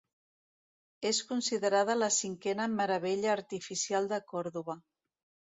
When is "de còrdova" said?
4.15-4.79